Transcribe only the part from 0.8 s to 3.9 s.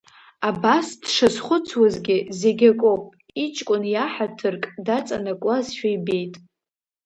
дшазхәыцуазгьы, зегьакоуп, иҷкәын